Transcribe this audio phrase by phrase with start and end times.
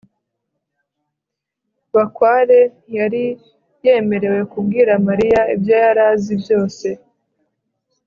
[1.93, 3.25] bakware ntiyari
[3.85, 6.87] yemerewe kubwira mariya ibyo yari azi byose